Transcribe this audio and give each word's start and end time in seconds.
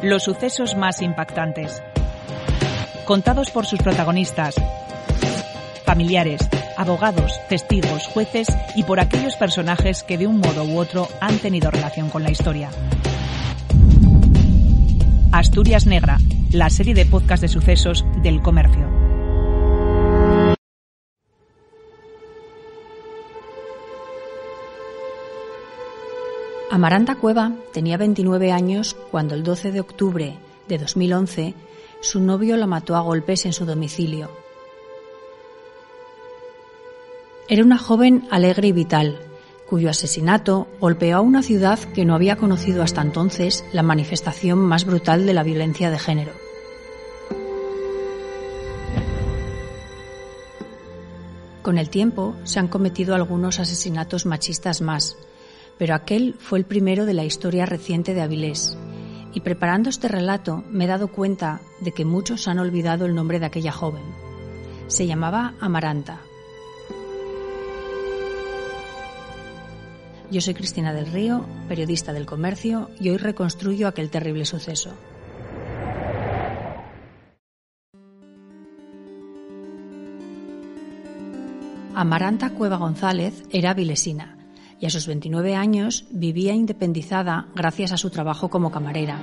Los 0.00 0.22
sucesos 0.22 0.76
más 0.76 1.02
impactantes. 1.02 1.82
Contados 3.04 3.50
por 3.50 3.66
sus 3.66 3.80
protagonistas, 3.80 4.54
familiares, 5.84 6.48
abogados, 6.76 7.32
testigos, 7.48 8.06
jueces 8.06 8.46
y 8.76 8.84
por 8.84 9.00
aquellos 9.00 9.34
personajes 9.34 10.04
que 10.04 10.16
de 10.16 10.28
un 10.28 10.38
modo 10.38 10.62
u 10.62 10.78
otro 10.78 11.08
han 11.20 11.38
tenido 11.38 11.72
relación 11.72 12.10
con 12.10 12.22
la 12.22 12.30
historia. 12.30 12.70
Asturias 15.32 15.86
Negra, 15.86 16.18
la 16.52 16.70
serie 16.70 16.94
de 16.94 17.04
podcast 17.04 17.42
de 17.42 17.48
sucesos 17.48 18.04
del 18.22 18.40
comercio. 18.40 19.07
Amaranta 26.70 27.14
Cueva 27.14 27.52
tenía 27.72 27.96
29 27.96 28.52
años 28.52 28.94
cuando 29.10 29.34
el 29.34 29.42
12 29.42 29.72
de 29.72 29.80
octubre 29.80 30.38
de 30.68 30.76
2011 30.78 31.54
su 32.02 32.20
novio 32.20 32.58
la 32.58 32.66
mató 32.66 32.94
a 32.94 33.00
golpes 33.00 33.46
en 33.46 33.54
su 33.54 33.64
domicilio. 33.64 34.30
Era 37.48 37.64
una 37.64 37.78
joven 37.78 38.28
alegre 38.30 38.68
y 38.68 38.72
vital, 38.72 39.18
cuyo 39.66 39.88
asesinato 39.88 40.68
golpeó 40.78 41.16
a 41.16 41.20
una 41.22 41.42
ciudad 41.42 41.78
que 41.78 42.04
no 42.04 42.14
había 42.14 42.36
conocido 42.36 42.82
hasta 42.82 43.00
entonces 43.00 43.64
la 43.72 43.82
manifestación 43.82 44.58
más 44.58 44.84
brutal 44.84 45.24
de 45.24 45.32
la 45.32 45.42
violencia 45.42 45.90
de 45.90 45.98
género. 45.98 46.32
Con 51.62 51.78
el 51.78 51.88
tiempo 51.88 52.34
se 52.44 52.60
han 52.60 52.68
cometido 52.68 53.14
algunos 53.14 53.58
asesinatos 53.58 54.26
machistas 54.26 54.82
más, 54.82 55.16
pero 55.78 55.94
aquel 55.94 56.34
fue 56.38 56.58
el 56.58 56.64
primero 56.64 57.06
de 57.06 57.14
la 57.14 57.24
historia 57.24 57.64
reciente 57.64 58.12
de 58.12 58.20
Avilés. 58.20 58.76
Y 59.32 59.40
preparando 59.40 59.88
este 59.88 60.08
relato 60.08 60.64
me 60.70 60.84
he 60.84 60.88
dado 60.88 61.08
cuenta 61.08 61.60
de 61.80 61.92
que 61.92 62.04
muchos 62.04 62.48
han 62.48 62.58
olvidado 62.58 63.06
el 63.06 63.14
nombre 63.14 63.38
de 63.38 63.46
aquella 63.46 63.72
joven. 63.72 64.02
Se 64.88 65.06
llamaba 65.06 65.54
Amaranta. 65.60 66.20
Yo 70.30 70.40
soy 70.40 70.54
Cristina 70.54 70.92
del 70.92 71.06
Río, 71.06 71.46
periodista 71.68 72.12
del 72.12 72.26
comercio, 72.26 72.90
y 73.00 73.08
hoy 73.08 73.16
reconstruyo 73.16 73.88
aquel 73.88 74.10
terrible 74.10 74.44
suceso. 74.44 74.92
Amaranta 81.94 82.50
Cueva 82.50 82.76
González 82.76 83.42
era 83.50 83.74
vilesina 83.74 84.37
y 84.80 84.86
a 84.86 84.90
sus 84.90 85.06
29 85.06 85.54
años 85.54 86.04
vivía 86.10 86.54
independizada 86.54 87.48
gracias 87.54 87.92
a 87.92 87.96
su 87.96 88.10
trabajo 88.10 88.48
como 88.48 88.70
camarera. 88.70 89.18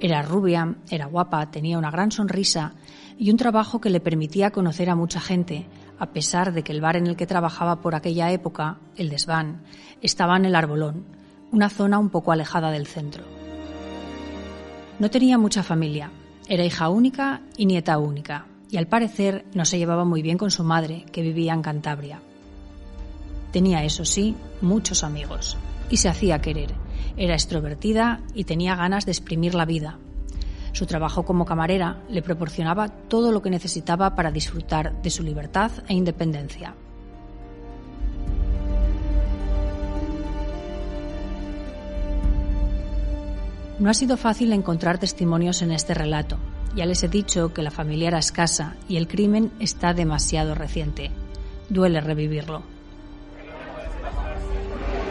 Era 0.00 0.22
rubia, 0.22 0.76
era 0.90 1.06
guapa, 1.06 1.50
tenía 1.50 1.78
una 1.78 1.90
gran 1.90 2.10
sonrisa 2.10 2.72
y 3.18 3.30
un 3.30 3.36
trabajo 3.36 3.80
que 3.80 3.90
le 3.90 4.00
permitía 4.00 4.50
conocer 4.50 4.88
a 4.88 4.96
mucha 4.96 5.20
gente, 5.20 5.66
a 5.98 6.12
pesar 6.12 6.54
de 6.54 6.62
que 6.62 6.72
el 6.72 6.80
bar 6.80 6.96
en 6.96 7.06
el 7.06 7.16
que 7.16 7.26
trabajaba 7.26 7.82
por 7.82 7.94
aquella 7.94 8.32
época, 8.32 8.78
el 8.96 9.10
Desván, 9.10 9.62
estaba 10.00 10.38
en 10.38 10.46
el 10.46 10.54
Arbolón, 10.54 11.04
una 11.52 11.68
zona 11.68 11.98
un 11.98 12.08
poco 12.08 12.32
alejada 12.32 12.70
del 12.70 12.86
centro. 12.86 13.24
No 14.98 15.10
tenía 15.10 15.36
mucha 15.36 15.62
familia, 15.62 16.10
era 16.48 16.64
hija 16.64 16.88
única 16.88 17.42
y 17.58 17.66
nieta 17.66 17.98
única, 17.98 18.46
y 18.70 18.78
al 18.78 18.86
parecer 18.86 19.44
no 19.52 19.66
se 19.66 19.76
llevaba 19.76 20.06
muy 20.06 20.22
bien 20.22 20.38
con 20.38 20.50
su 20.50 20.64
madre, 20.64 21.04
que 21.12 21.20
vivía 21.20 21.52
en 21.52 21.62
Cantabria. 21.62 22.22
Tenía, 23.52 23.84
eso 23.84 24.04
sí, 24.04 24.36
muchos 24.60 25.02
amigos 25.04 25.56
y 25.90 25.96
se 25.98 26.08
hacía 26.08 26.40
querer. 26.40 26.72
Era 27.16 27.34
extrovertida 27.34 28.20
y 28.34 28.44
tenía 28.44 28.76
ganas 28.76 29.04
de 29.04 29.12
exprimir 29.12 29.54
la 29.54 29.66
vida. 29.66 29.98
Su 30.72 30.86
trabajo 30.86 31.24
como 31.24 31.44
camarera 31.44 31.98
le 32.08 32.22
proporcionaba 32.22 32.88
todo 32.88 33.32
lo 33.32 33.42
que 33.42 33.50
necesitaba 33.50 34.14
para 34.14 34.30
disfrutar 34.30 35.02
de 35.02 35.10
su 35.10 35.22
libertad 35.22 35.72
e 35.88 35.94
independencia. 35.94 36.74
No 43.80 43.90
ha 43.90 43.94
sido 43.94 44.16
fácil 44.16 44.52
encontrar 44.52 44.98
testimonios 44.98 45.62
en 45.62 45.72
este 45.72 45.94
relato. 45.94 46.36
Ya 46.76 46.86
les 46.86 47.02
he 47.02 47.08
dicho 47.08 47.52
que 47.52 47.62
la 47.62 47.70
familia 47.70 48.08
era 48.08 48.18
escasa 48.18 48.76
y 48.88 48.96
el 48.96 49.08
crimen 49.08 49.50
está 49.58 49.94
demasiado 49.94 50.54
reciente. 50.54 51.10
Duele 51.68 52.00
revivirlo. 52.00 52.62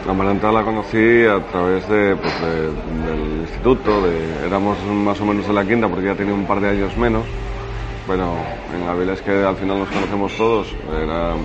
Amaranta 0.08 0.50
la 0.50 0.64
conocí 0.64 1.24
a 1.24 1.40
través 1.46 1.88
de, 1.88 2.16
pues, 2.16 2.40
del 2.40 3.40
instituto, 3.42 4.02
de, 4.02 4.46
éramos 4.46 4.76
más 4.86 5.20
o 5.20 5.24
menos 5.24 5.46
de 5.46 5.52
la 5.52 5.64
quinta 5.64 5.88
porque 5.88 6.06
ya 6.06 6.16
tenía 6.16 6.34
un 6.34 6.46
par 6.46 6.60
de 6.60 6.68
años 6.68 6.96
menos, 6.96 7.24
pero 8.06 8.34
en 8.74 8.88
Avilés 8.88 9.22
que 9.22 9.30
al 9.30 9.56
final 9.56 9.78
nos 9.78 9.88
conocemos 9.88 10.36
todos, 10.36 10.74
era, 11.00 11.36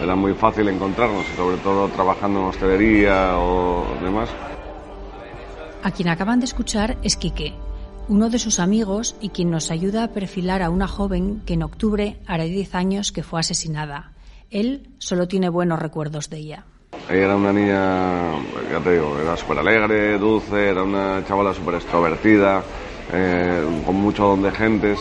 era 0.00 0.14
muy 0.14 0.34
fácil 0.34 0.68
encontrarnos, 0.68 1.24
sobre 1.36 1.56
todo 1.56 1.88
trabajando 1.88 2.40
en 2.40 2.46
hostelería 2.46 3.38
o 3.38 3.84
demás. 4.00 4.28
A 5.82 5.90
quien 5.90 6.08
acaban 6.08 6.38
de 6.38 6.46
escuchar 6.46 6.98
es 7.02 7.16
Quique, 7.16 7.54
uno 8.08 8.30
de 8.30 8.38
sus 8.38 8.60
amigos 8.60 9.16
y 9.20 9.30
quien 9.30 9.50
nos 9.50 9.70
ayuda 9.72 10.04
a 10.04 10.08
perfilar 10.08 10.62
a 10.62 10.70
una 10.70 10.86
joven 10.86 11.42
que 11.44 11.54
en 11.54 11.64
octubre 11.64 12.20
hará 12.26 12.44
10 12.44 12.74
años 12.76 13.10
que 13.10 13.24
fue 13.24 13.40
asesinada. 13.40 14.12
Él 14.50 14.90
solo 14.98 15.26
tiene 15.26 15.48
buenos 15.48 15.80
recuerdos 15.80 16.30
de 16.30 16.38
ella. 16.38 16.66
Ella 17.08 17.24
era 17.24 17.36
una 17.36 17.52
niña, 17.52 18.32
ya 18.70 18.80
te 18.82 18.92
digo, 18.92 19.18
era 19.18 19.36
súper 19.36 19.58
alegre, 19.58 20.18
dulce, 20.18 20.70
era 20.70 20.82
una 20.82 21.24
chavala 21.26 21.54
súper 21.54 21.76
extrovertida, 21.76 22.62
eh, 23.12 23.82
con 23.84 23.96
mucho 23.96 24.24
don 24.24 24.42
de 24.42 24.50
gentes. 24.50 24.98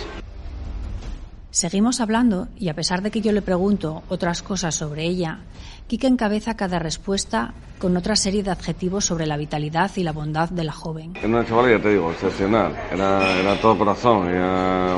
Seguimos 1.50 2.02
hablando 2.02 2.50
y 2.58 2.68
a 2.70 2.74
pesar 2.74 3.02
de 3.02 3.12
que 3.12 3.22
yo 3.22 3.32
le 3.32 3.42
pregunto 3.42 4.04
otras 4.10 4.44
cosas 4.44 4.76
sobre 4.76 5.06
ella, 5.06 5.40
Kike 5.88 6.08
encabeza 6.08 6.58
cada 6.58 6.80
respuesta 6.80 7.54
con 7.80 7.96
otra 7.96 8.16
serie 8.16 8.44
de 8.44 8.52
adjetivos 8.52 9.06
sobre 9.06 9.26
la 9.26 9.38
vitalidad 9.38 9.90
y 9.96 10.04
la 10.04 10.12
bondad 10.12 10.50
de 10.50 10.64
la 10.64 10.74
joven. 10.74 11.14
Era 11.18 11.28
una 11.28 11.46
chavala, 11.46 11.72
ya 11.72 11.82
te 11.82 11.90
digo, 11.90 12.12
excepcional. 12.12 12.76
Era, 12.92 13.40
era 13.40 13.60
todo 13.62 13.78
corazón. 13.78 14.28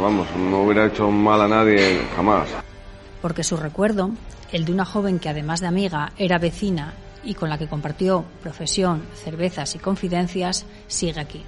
Vamos, 0.01 0.27
no 0.35 0.63
hubiera 0.63 0.87
hecho 0.87 1.09
mal 1.11 1.41
a 1.41 1.47
nadie 1.47 1.99
jamás. 2.15 2.47
Porque 3.27 3.43
su 3.43 3.57
recuerdo 3.57 4.11
el 4.53 4.63
de 4.63 4.71
una 4.71 4.85
joven 4.85 5.19
que 5.19 5.27
además 5.27 5.59
de 5.59 5.67
amiga 5.67 6.13
era 6.17 6.37
vecina 6.37 6.93
y 7.25 7.33
con 7.33 7.49
la 7.49 7.57
que 7.57 7.67
compartió 7.67 8.23
profesión, 8.41 9.03
cervezas 9.15 9.75
y 9.75 9.79
confidencias, 9.79 10.65
sigue 10.87 11.19
aquí. 11.19 11.43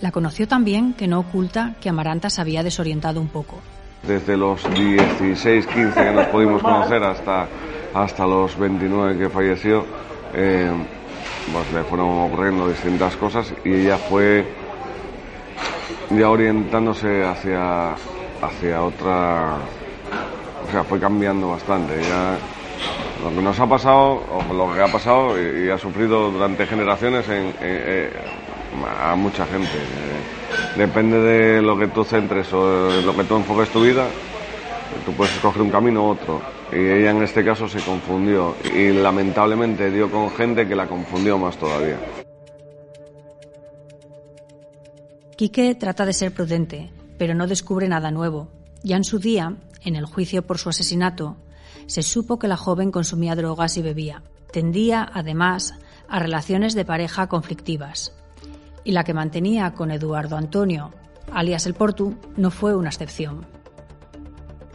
La 0.00 0.12
conoció 0.12 0.46
también 0.46 0.92
que 0.92 1.08
no 1.08 1.18
oculta 1.18 1.74
que 1.80 1.88
Amaranta 1.88 2.30
se 2.30 2.40
había 2.40 2.62
desorientado 2.62 3.20
un 3.20 3.26
poco. 3.26 3.58
Desde 4.06 4.36
los 4.36 4.62
16, 4.72 5.66
15 5.66 6.00
que 6.00 6.12
nos 6.12 6.26
pudimos 6.28 6.62
conocer 6.62 7.02
hasta, 7.02 7.48
hasta 7.92 8.24
los 8.24 8.56
29 8.56 9.18
que 9.18 9.28
falleció, 9.30 9.84
eh, 10.32 10.70
pues 11.52 11.72
le 11.72 11.82
fueron 11.82 12.30
ocurriendo 12.30 12.68
distintas 12.68 13.16
cosas 13.16 13.52
y 13.64 13.72
ella 13.72 13.98
fue 13.98 14.46
ya 16.10 16.30
orientándose 16.30 17.24
hacia, 17.24 17.94
hacia 18.40 18.84
otra 18.84 19.58
o 20.70 20.72
sea, 20.72 20.84
fue 20.84 21.00
cambiando 21.00 21.48
bastante. 21.48 21.94
Lo 23.22 23.30
que 23.30 23.42
nos 23.42 23.58
ha 23.58 23.66
pasado, 23.66 24.22
o 24.30 24.54
lo 24.54 24.72
que 24.72 24.80
ha 24.80 24.86
pasado 24.86 25.34
y, 25.36 25.68
ha 25.68 25.76
sufrido 25.76 26.30
durante 26.30 26.64
generaciones 26.64 27.28
en, 27.28 27.52
a 29.02 29.16
mucha 29.16 29.44
gente. 29.46 29.66
Eh, 29.66 30.78
depende 30.78 31.18
de 31.18 31.60
lo 31.60 31.76
que 31.76 31.88
tú 31.88 32.04
centres 32.04 32.52
o 32.52 32.88
lo 33.04 33.16
que 33.16 33.24
tú 33.24 33.36
enfoques 33.36 33.68
tu 33.70 33.82
vida, 33.82 34.06
tú 35.04 35.12
puedes 35.12 35.34
escoger 35.34 35.60
un 35.60 35.70
camino 35.70 36.04
u 36.04 36.10
otro. 36.10 36.40
Y 36.72 36.76
ella 36.76 37.10
en 37.10 37.22
este 37.24 37.44
caso 37.44 37.68
se 37.68 37.80
confundió 37.80 38.54
y 38.72 38.90
lamentablemente 38.90 39.90
dio 39.90 40.08
con 40.08 40.30
gente 40.30 40.68
que 40.68 40.76
la 40.76 40.86
confundió 40.86 41.36
más 41.36 41.56
todavía. 41.56 41.98
Quique 45.36 45.74
trata 45.74 46.06
de 46.06 46.12
ser 46.12 46.32
prudente, 46.32 46.92
pero 47.18 47.34
no 47.34 47.48
descubre 47.48 47.88
nada 47.88 48.12
nuevo. 48.12 48.48
Ya 48.82 48.96
en 48.96 49.04
su 49.04 49.18
día 49.18 49.56
en 49.82 49.96
el 49.96 50.06
juicio 50.06 50.46
por 50.46 50.58
su 50.58 50.68
asesinato, 50.68 51.36
se 51.86 52.02
supo 52.02 52.38
que 52.38 52.48
la 52.48 52.56
joven 52.56 52.90
consumía 52.90 53.34
drogas 53.34 53.76
y 53.76 53.82
bebía. 53.82 54.22
Tendía, 54.52 55.08
además, 55.12 55.74
a 56.08 56.18
relaciones 56.18 56.74
de 56.74 56.84
pareja 56.84 57.28
conflictivas. 57.28 58.12
Y 58.84 58.92
la 58.92 59.04
que 59.04 59.14
mantenía 59.14 59.72
con 59.72 59.90
Eduardo 59.90 60.36
Antonio, 60.36 60.92
alias 61.32 61.66
el 61.66 61.74
Portu, 61.74 62.16
no 62.36 62.50
fue 62.50 62.74
una 62.74 62.88
excepción. 62.88 63.46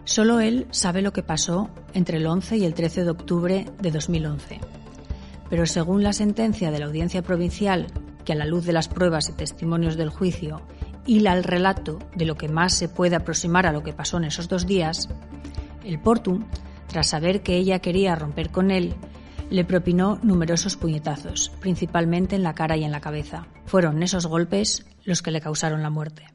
Solo 0.05 0.39
él 0.39 0.67
sabe 0.71 1.01
lo 1.01 1.13
que 1.13 1.23
pasó 1.23 1.69
entre 1.93 2.17
el 2.17 2.27
11 2.27 2.57
y 2.57 2.65
el 2.65 2.73
13 2.73 3.03
de 3.03 3.09
octubre 3.09 3.65
de 3.81 3.91
2011. 3.91 4.59
Pero 5.49 5.65
según 5.65 6.03
la 6.03 6.13
sentencia 6.13 6.71
de 6.71 6.79
la 6.79 6.85
Audiencia 6.85 7.23
Provincial, 7.23 7.87
que 8.23 8.33
a 8.33 8.35
la 8.35 8.45
luz 8.45 8.65
de 8.65 8.73
las 8.73 8.87
pruebas 8.87 9.29
y 9.29 9.33
testimonios 9.33 9.95
del 9.95 10.09
juicio 10.09 10.61
hila 11.05 11.33
el 11.33 11.43
relato 11.43 11.99
de 12.15 12.25
lo 12.25 12.35
que 12.35 12.49
más 12.49 12.73
se 12.73 12.89
puede 12.89 13.15
aproximar 13.15 13.65
a 13.65 13.71
lo 13.71 13.83
que 13.83 13.93
pasó 13.93 14.17
en 14.17 14.25
esos 14.25 14.47
dos 14.47 14.65
días, 14.65 15.09
el 15.83 15.99
Portu, 15.99 16.43
tras 16.87 17.07
saber 17.07 17.41
que 17.41 17.57
ella 17.57 17.79
quería 17.79 18.15
romper 18.15 18.49
con 18.49 18.71
él, 18.71 18.95
le 19.49 19.63
propinó 19.63 20.19
numerosos 20.23 20.75
puñetazos, 20.75 21.51
principalmente 21.59 22.35
en 22.35 22.43
la 22.43 22.55
cara 22.55 22.77
y 22.77 22.83
en 22.83 22.91
la 22.91 23.01
cabeza. 23.01 23.47
Fueron 23.65 24.01
esos 24.01 24.25
golpes 24.25 24.85
los 25.03 25.21
que 25.21 25.31
le 25.31 25.41
causaron 25.41 25.83
la 25.83 25.89
muerte. 25.89 26.25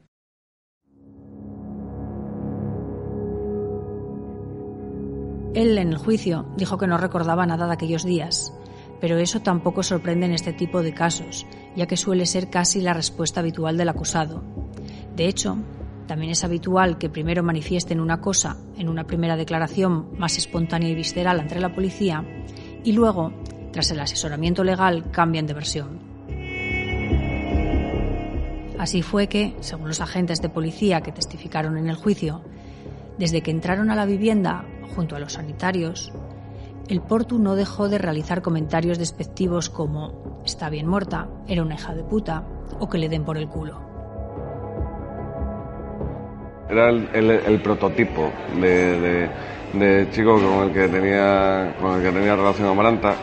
Él 5.53 5.77
en 5.77 5.89
el 5.89 5.97
juicio 5.97 6.45
dijo 6.55 6.77
que 6.77 6.87
no 6.87 6.97
recordaba 6.97 7.45
nada 7.45 7.67
de 7.67 7.73
aquellos 7.73 8.05
días, 8.05 8.53
pero 9.01 9.17
eso 9.17 9.41
tampoco 9.41 9.83
sorprende 9.83 10.27
en 10.27 10.33
este 10.33 10.53
tipo 10.53 10.81
de 10.81 10.93
casos, 10.93 11.45
ya 11.75 11.85
que 11.85 11.97
suele 11.97 12.25
ser 12.25 12.49
casi 12.49 12.81
la 12.81 12.93
respuesta 12.93 13.39
habitual 13.39 13.77
del 13.77 13.89
acusado. 13.89 14.43
De 15.15 15.27
hecho, 15.27 15.57
también 16.07 16.31
es 16.31 16.43
habitual 16.43 16.97
que 16.97 17.09
primero 17.09 17.43
manifiesten 17.43 18.01
una 18.01 18.19
cosa 18.19 18.57
en 18.77 18.89
una 18.89 19.05
primera 19.05 19.37
declaración 19.37 20.17
más 20.17 20.37
espontánea 20.37 20.89
y 20.89 20.95
visceral 20.95 21.39
ante 21.39 21.59
la 21.59 21.73
policía 21.73 22.25
y 22.83 22.91
luego, 22.91 23.31
tras 23.71 23.91
el 23.91 23.99
asesoramiento 23.99 24.63
legal, 24.63 25.11
cambian 25.11 25.45
de 25.45 25.53
versión. 25.53 26.11
Así 28.77 29.03
fue 29.03 29.27
que, 29.27 29.55
según 29.59 29.87
los 29.87 30.01
agentes 30.01 30.41
de 30.41 30.49
policía 30.49 31.01
que 31.01 31.11
testificaron 31.11 31.77
en 31.77 31.87
el 31.87 31.95
juicio, 31.95 32.41
desde 33.17 33.41
que 33.41 33.51
entraron 33.51 33.91
a 33.91 33.95
la 33.95 34.07
vivienda 34.07 34.65
junto 34.95 35.15
a 35.15 35.19
los 35.19 35.33
sanitarios, 35.33 36.11
el 36.87 37.01
Portu 37.01 37.37
no 37.37 37.55
dejó 37.55 37.87
de 37.89 37.99
realizar 37.99 38.41
comentarios 38.41 38.97
despectivos 38.97 39.69
como 39.69 40.30
está 40.45 40.69
bien 40.69 40.87
muerta, 40.87 41.27
era 41.47 41.61
una 41.61 41.75
hija 41.75 41.93
de 41.93 42.03
puta 42.03 42.43
o 42.79 42.89
que 42.89 42.97
le 42.97 43.09
den 43.09 43.23
por 43.23 43.37
el 43.37 43.47
culo. 43.47 43.79
Era 46.69 46.89
el, 46.89 47.59
prototipo 47.61 48.31
de, 48.59 50.07
chico 50.11 50.35
con 50.35 50.67
el 50.67 50.71
que 50.71 50.87
tenía, 50.87 51.75
con 51.81 51.97
el 51.97 52.01
que 52.01 52.11
tenía 52.11 52.35
relación 52.35 52.69
Amaranta. 52.69 53.13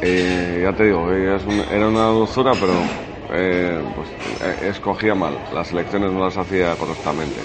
Eh, 0.00 0.60
ya 0.62 0.72
te 0.72 0.84
digo, 0.84 1.10
era 1.10 1.88
una 1.88 2.06
dulzura, 2.06 2.52
pero 2.52 2.72
eh, 3.32 3.82
pues, 3.94 4.08
eh, 4.08 4.68
escogía 4.68 5.16
mal. 5.16 5.36
Las 5.52 5.72
elecciones 5.72 6.12
no 6.12 6.24
las 6.24 6.36
hacía 6.36 6.74
correctamente. 6.76 7.40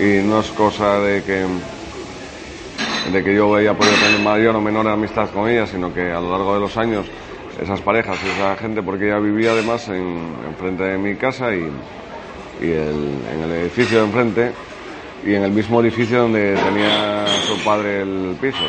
Y 0.00 0.26
no 0.26 0.40
es 0.40 0.50
cosa 0.50 0.98
de 0.98 1.22
que 1.22 1.46
de 3.12 3.22
que 3.22 3.34
yo 3.34 3.54
haya 3.54 3.72
podido 3.72 3.94
tener 3.94 4.20
mayor 4.20 4.56
o 4.56 4.60
menor 4.60 4.88
amistad 4.88 5.30
con 5.30 5.48
ella, 5.48 5.66
sino 5.66 5.94
que 5.94 6.10
a 6.10 6.20
lo 6.20 6.32
largo 6.32 6.54
de 6.54 6.60
los 6.60 6.76
años 6.76 7.06
esas 7.60 7.80
parejas 7.80 8.18
y 8.24 8.28
esa 8.28 8.56
gente, 8.56 8.82
porque 8.82 9.06
ella 9.06 9.18
vivía 9.18 9.52
además 9.52 9.88
en, 9.88 10.34
frente 10.58 10.84
de 10.84 10.98
mi 10.98 11.14
casa 11.16 11.54
y, 11.54 11.70
en 12.60 13.42
el 13.42 13.52
edificio 13.52 13.98
de 13.98 14.04
enfrente 14.04 14.52
y 15.24 15.34
en 15.34 15.42
el 15.42 15.50
mismo 15.50 15.80
edificio 15.80 16.22
donde 16.22 16.54
tenía 16.54 17.26
su 17.46 17.62
padre 17.64 18.02
el 18.02 18.36
piso. 18.40 18.62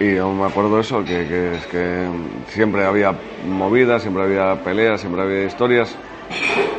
Y 0.00 0.16
aún 0.16 0.40
me 0.40 0.46
acuerdo 0.46 0.80
eso, 0.80 1.04
que, 1.04 1.26
que, 1.26 1.52
que 1.70 2.08
siempre 2.48 2.84
había 2.84 3.14
movidas, 3.46 4.02
siempre 4.02 4.24
había 4.24 4.56
peleas, 4.62 5.00
siempre 5.00 5.22
había 5.22 5.44
historias, 5.44 5.94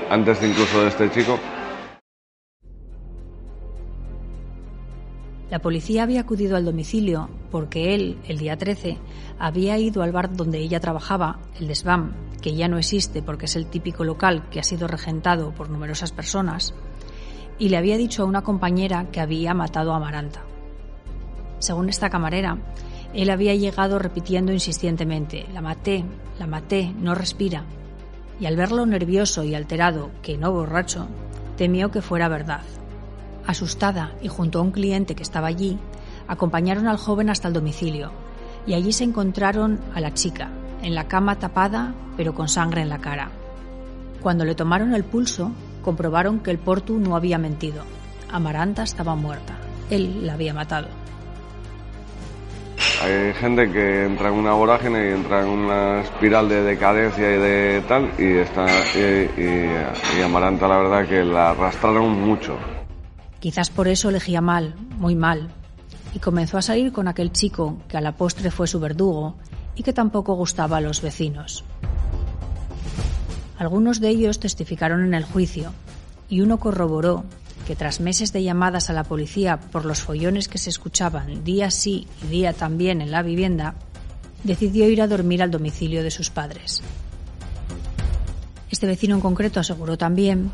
antes 0.10 0.44
incluso 0.44 0.82
de 0.82 0.90
este 0.90 1.10
chico. 1.12 1.40
La 5.56 5.62
policía 5.62 6.04
había 6.04 6.20
acudido 6.20 6.58
al 6.58 6.66
domicilio 6.66 7.30
porque 7.50 7.96
él, 7.96 8.18
el 8.28 8.40
día 8.40 8.58
13, 8.58 8.98
había 9.40 9.78
ido 9.78 10.04
al 10.04 10.12
bar 10.12 10.36
donde 10.36 10.58
ella 10.58 10.82
trabajaba, 10.82 11.40
el 11.58 11.70
Desván, 11.70 12.14
que 12.42 12.56
ya 12.56 12.68
no 12.68 12.78
existe 12.78 13.22
porque 13.22 13.46
es 13.46 13.56
el 13.56 13.68
típico 13.68 14.04
local 14.04 14.50
que 14.50 14.60
ha 14.60 14.64
sido 14.64 14.86
regentado 14.86 15.54
por 15.54 15.70
numerosas 15.70 16.12
personas, 16.12 16.74
y 17.58 17.70
le 17.70 17.78
había 17.78 17.96
dicho 17.96 18.24
a 18.24 18.26
una 18.26 18.42
compañera 18.42 19.08
que 19.14 19.22
había 19.22 19.54
matado 19.54 19.94
a 19.94 19.96
Amaranta. 19.96 20.42
Según 21.60 21.88
esta 21.88 22.10
camarera, 22.10 22.58
él 23.14 23.30
había 23.30 23.56
llegado 23.56 23.98
repitiendo 23.98 24.52
insistentemente, 24.52 25.46
la 25.54 25.62
maté, 25.62 26.04
la 26.38 26.48
maté, 26.48 26.94
no 27.00 27.16
respira. 27.16 27.64
Y 28.42 28.46
al 28.46 28.58
verlo 28.58 28.86
nervioso 28.86 29.46
y 29.46 29.56
alterado, 29.56 30.12
que 30.22 30.38
no 30.38 30.52
borracho, 30.52 31.08
temió 31.56 31.92
que 31.92 32.02
fuera 32.02 32.28
verdad. 32.28 32.64
Asustada 33.48 34.14
y 34.22 34.28
junto 34.28 34.60
a 34.60 34.62
un 34.62 34.72
cliente 34.72 35.16
que 35.16 35.24
estaba 35.24 35.48
allí, 35.48 35.78
acompañaron 36.28 36.88
al 36.88 36.98
joven 36.98 37.30
hasta 37.30 37.48
el 37.48 37.54
domicilio 37.54 38.12
y 38.68 38.74
allí 38.74 38.92
se 38.92 39.04
encontraron 39.04 39.80
a 39.94 40.02
la 40.02 40.14
chica, 40.14 40.50
en 40.82 40.96
la 40.96 41.08
cama 41.08 41.38
tapada 41.38 41.94
pero 42.18 42.34
con 42.34 42.48
sangre 42.48 42.82
en 42.82 42.90
la 42.90 43.00
cara. 43.00 43.30
Cuando 44.22 44.46
le 44.46 44.56
tomaron 44.56 44.94
el 44.94 45.04
pulso, 45.04 45.52
comprobaron 45.84 46.40
que 46.40 46.52
el 46.52 46.58
Portu 46.58 46.98
no 46.98 47.16
había 47.16 47.38
mentido. 47.38 47.84
Amaranta 48.32 48.84
estaba 48.84 49.16
muerta. 49.16 49.56
Él 49.90 50.26
la 50.26 50.34
había 50.34 50.54
matado. 50.54 50.88
Hay 53.04 53.34
gente 53.34 53.72
que 53.72 54.06
entra 54.06 54.30
en 54.30 54.36
una 54.36 54.54
vorágine 54.54 55.10
y 55.10 55.14
entra 55.14 55.42
en 55.42 55.50
una 55.50 56.02
espiral 56.02 56.50
de 56.50 56.64
decadencia 56.64 57.36
y 57.36 57.40
de 57.40 57.84
tal, 57.88 58.10
y, 58.18 58.38
está, 58.38 58.66
y 58.98 60.22
Amaranta 60.22 60.68
la 60.68 60.78
verdad 60.78 61.08
que 61.08 61.24
la 61.24 61.52
arrastraron 61.52 62.20
mucho. 62.22 62.58
Quizás 63.46 63.70
por 63.70 63.88
eso 63.88 64.10
elegía 64.10 64.42
mal, 64.42 64.74
muy 64.98 65.14
mal, 65.14 65.50
y 66.16 66.18
comenzó 66.18 66.58
a 66.58 66.64
salir 66.64 66.92
con 66.92 67.08
aquel 67.08 67.32
chico 67.32 67.78
que 67.88 67.96
a 67.96 68.02
la 68.02 68.14
postre 68.14 68.50
fue 68.50 68.66
su 68.66 68.80
verdugo 68.80 69.36
y 69.76 69.84
que 69.84 69.94
tampoco 69.94 70.34
gustaba 70.34 70.78
a 70.78 70.82
los 70.82 71.04
vecinos. 71.04 71.64
Algunos 73.60 74.02
de 74.02 74.10
ellos 74.10 74.40
testificaron 74.40 75.06
en 75.06 75.14
el 75.14 75.26
juicio 75.26 75.74
y 76.28 76.42
uno 76.42 76.58
corroboró 76.58 77.24
que 77.68 77.76
tras 77.76 78.00
meses 78.00 78.34
de 78.34 78.42
llamadas 78.42 78.90
a 78.90 78.94
la 78.94 79.04
policía 79.04 79.60
por 79.60 79.86
los 79.86 80.02
follones 80.02 80.48
que 80.48 80.58
se 80.58 80.72
escuchaban 80.72 81.44
día 81.44 81.70
sí 81.70 82.08
y 82.24 82.28
día 82.30 82.52
también 82.52 83.00
en 83.00 83.12
la 83.12 83.22
vivienda, 83.22 83.76
decidió 84.44 84.90
ir 84.90 85.04
a 85.04 85.08
dormir 85.08 85.44
al 85.44 85.52
domicilio 85.52 86.02
de 86.02 86.10
sus 86.10 86.32
padres. 86.32 86.82
Este 88.72 88.88
vecino 88.88 89.14
en 89.14 89.22
concreto 89.22 89.60
aseguró 89.60 90.00
también 90.00 90.50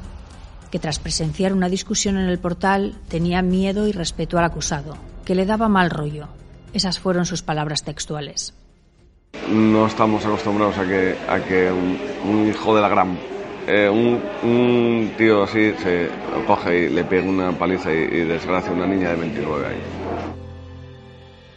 que 0.72 0.80
tras 0.80 1.00
presenciar 1.00 1.54
una 1.54 1.70
discusión 1.70 2.18
en 2.18 2.30
el 2.30 2.40
portal 2.40 2.96
tenía 3.10 3.42
miedo 3.42 3.88
y 3.88 3.92
respeto 3.92 4.38
al 4.40 4.46
acusado, 4.46 4.98
que 5.26 5.36
le 5.36 5.46
daba 5.46 5.68
mal 5.68 5.90
rollo. 5.90 6.30
Esas 6.74 7.00
fueron 7.00 7.26
sus 7.26 7.44
palabras 7.44 7.84
textuales. 7.84 8.54
No 9.50 9.86
estamos 9.86 10.26
acostumbrados 10.26 10.78
a 10.78 10.86
que, 10.86 11.16
a 11.28 11.40
que 11.42 11.72
un, 11.72 12.48
hijo 12.48 12.76
de 12.76 12.82
la 12.82 12.90
gran... 12.90 13.18
Eh, 13.68 13.90
un, 13.90 15.12
tío 15.18 15.44
así 15.44 15.74
se 15.84 16.10
coge 16.48 16.86
y 16.86 16.90
le 16.90 17.04
pega 17.04 17.30
una 17.30 17.52
paliza 17.52 17.94
y, 17.94 17.98
y 17.98 18.24
desgracia 18.24 18.72
a 18.72 18.74
una 18.74 18.88
niña 18.88 19.10
de 19.10 19.18
29 19.18 19.68
años. 19.68 19.84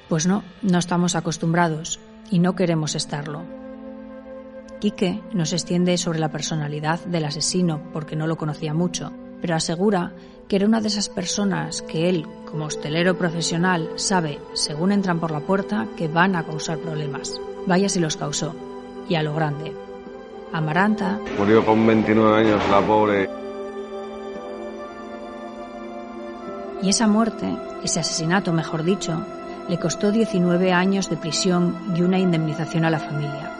Pues 0.08 0.26
no, 0.26 0.42
no 0.62 0.78
estamos 0.78 1.14
acostumbrados 1.14 1.98
y 2.30 2.40
no 2.40 2.54
queremos 2.56 2.94
estarlo. 2.94 3.63
Quique 4.84 5.22
nos 5.32 5.54
extiende 5.54 5.96
sobre 5.96 6.18
la 6.18 6.28
personalidad 6.28 7.00
del 7.06 7.24
asesino 7.24 7.80
porque 7.94 8.16
no 8.16 8.26
lo 8.26 8.36
conocía 8.36 8.74
mucho, 8.74 9.12
pero 9.40 9.56
asegura 9.56 10.12
que 10.46 10.56
era 10.56 10.66
una 10.66 10.82
de 10.82 10.88
esas 10.88 11.08
personas 11.08 11.80
que 11.80 12.10
él, 12.10 12.26
como 12.44 12.66
hostelero 12.66 13.16
profesional, 13.16 13.88
sabe, 13.94 14.38
según 14.52 14.92
entran 14.92 15.20
por 15.20 15.30
la 15.30 15.40
puerta, 15.40 15.88
que 15.96 16.06
van 16.06 16.36
a 16.36 16.44
causar 16.44 16.76
problemas. 16.76 17.40
Vaya 17.66 17.88
si 17.88 17.98
los 17.98 18.18
causó, 18.18 18.54
y 19.08 19.14
a 19.14 19.22
lo 19.22 19.34
grande. 19.34 19.72
Amaranta. 20.52 21.18
Murió 21.38 21.64
con 21.64 21.86
29 21.86 22.40
años 22.40 22.62
la 22.70 22.86
pobre. 22.86 23.30
Y 26.82 26.90
esa 26.90 27.06
muerte, 27.06 27.48
ese 27.82 28.00
asesinato 28.00 28.52
mejor 28.52 28.84
dicho, 28.84 29.18
le 29.66 29.78
costó 29.78 30.12
19 30.12 30.74
años 30.74 31.08
de 31.08 31.16
prisión 31.16 31.74
y 31.96 32.02
una 32.02 32.18
indemnización 32.18 32.84
a 32.84 32.90
la 32.90 32.98
familia. 32.98 33.53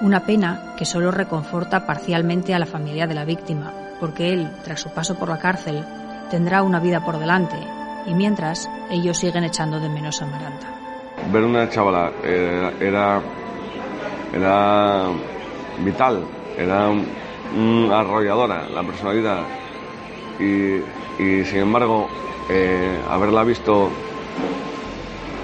Una 0.00 0.20
pena 0.20 0.74
que 0.76 0.84
solo 0.84 1.10
reconforta 1.10 1.84
parcialmente 1.84 2.54
a 2.54 2.58
la 2.60 2.66
familia 2.66 3.08
de 3.08 3.14
la 3.14 3.24
víctima, 3.24 3.72
porque 3.98 4.32
él, 4.32 4.48
tras 4.62 4.80
su 4.80 4.90
paso 4.90 5.16
por 5.16 5.28
la 5.28 5.38
cárcel, 5.38 5.84
tendrá 6.30 6.62
una 6.62 6.78
vida 6.78 7.04
por 7.04 7.18
delante, 7.18 7.56
y 8.06 8.14
mientras 8.14 8.70
ellos 8.90 9.18
siguen 9.18 9.42
echando 9.42 9.80
de 9.80 9.88
menos 9.88 10.22
a 10.22 10.26
Maranta. 10.26 10.68
Ver 11.32 11.42
una 11.42 11.68
chavala 11.68 12.12
eh, 12.22 12.70
era, 12.80 13.20
era 14.32 15.06
vital, 15.80 16.24
era 16.56 16.90
arrolladora 17.92 18.68
la 18.68 18.82
personalidad, 18.84 19.40
y, 20.38 21.44
sin 21.44 21.58
embargo, 21.58 22.06
eh, 22.48 23.00
haberla 23.10 23.42
visto 23.42 23.90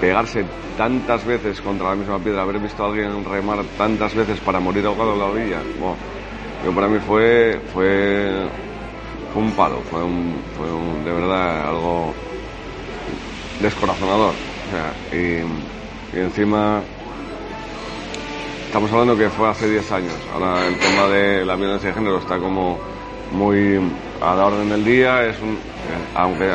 pegarse 0.05 0.45
tantas 0.77 1.25
veces 1.25 1.59
contra 1.61 1.89
la 1.89 1.95
misma 1.95 2.19
piedra, 2.19 2.43
haber 2.43 2.59
visto 2.59 2.83
a 2.83 2.89
alguien 2.89 3.25
remar 3.25 3.63
tantas 3.75 4.13
veces 4.13 4.39
para 4.39 4.59
morir 4.59 4.85
ahogado 4.85 5.13
en 5.13 5.19
la 5.19 5.25
orilla, 5.25 5.59
para 6.75 6.87
mí 6.87 6.99
fue, 6.99 7.59
fue, 7.73 8.45
un 9.35 9.51
palo, 9.53 9.81
fue, 9.89 10.03
un, 10.03 10.35
fue 10.55 10.67
de 11.03 11.19
verdad 11.19 11.69
algo 11.69 12.13
descorazonador. 13.59 14.33
y, 15.11 16.17
encima 16.17 16.81
estamos 18.67 18.91
hablando 18.91 19.17
que 19.17 19.29
fue 19.29 19.49
hace 19.49 19.67
10 19.67 19.91
años. 19.91 20.13
Ahora 20.33 20.67
el 20.67 20.77
tema 20.77 21.07
de 21.07 21.45
la 21.45 21.55
violencia 21.55 21.89
de 21.89 21.95
género 21.95 22.19
está 22.19 22.37
como 22.37 22.77
muy 23.31 23.79
a 24.21 24.35
la 24.35 24.45
orden 24.45 24.69
del 24.69 24.85
día. 24.85 25.25
Es 25.25 25.39
un, 25.41 25.53
eh, 25.53 26.13
aunque 26.13 26.51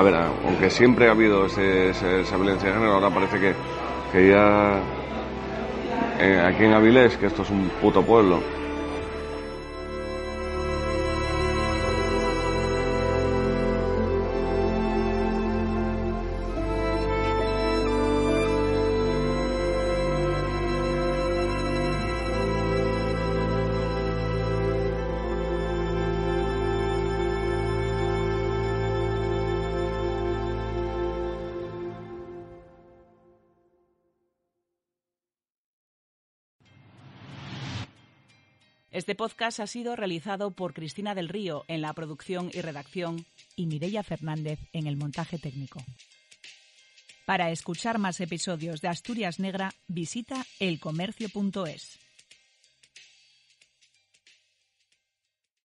ver, 0.00 0.14
aunque 0.14 0.70
siempre 0.70 1.08
ha 1.08 1.10
habido 1.10 1.44
esa 1.44 2.36
violencia 2.36 2.68
de 2.68 2.74
género, 2.74 2.94
ahora 2.94 3.10
parece 3.10 3.38
que, 3.38 4.28
ya 4.30 4.80
eh, 6.18 6.40
aquí 6.46 6.64
en 6.64 6.72
Avilés, 6.72 7.18
que 7.18 7.26
esto 7.26 7.42
es 7.42 7.50
un 7.50 7.68
puto 7.80 8.02
pueblo. 8.02 8.40
Este 38.92 39.14
podcast 39.14 39.58
ha 39.58 39.66
sido 39.66 39.96
realizado 39.96 40.50
por 40.50 40.74
Cristina 40.74 41.14
del 41.14 41.30
Río 41.30 41.64
en 41.66 41.80
la 41.80 41.94
producción 41.94 42.50
y 42.52 42.60
redacción 42.60 43.24
y 43.56 43.66
Mireia 43.66 44.02
Fernández 44.02 44.58
en 44.74 44.86
el 44.86 44.98
montaje 44.98 45.38
técnico. 45.38 45.82
Para 47.24 47.50
escuchar 47.50 47.98
más 47.98 48.20
episodios 48.20 48.82
de 48.82 48.88
Asturias 48.88 49.40
Negra, 49.40 49.72
visita 49.88 50.44
elcomercio.es. 50.60 52.01